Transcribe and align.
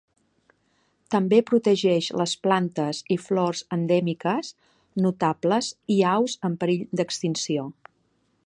També 1.15 1.39
protegeix 1.49 2.07
les 2.21 2.33
plantes 2.47 3.03
i 3.17 3.19
flors 3.27 3.63
endèmiques 3.79 4.51
notables 5.07 5.73
i 5.99 6.03
aus 6.17 6.39
en 6.51 6.61
perill 6.65 6.85
d'extinció. 7.03 7.73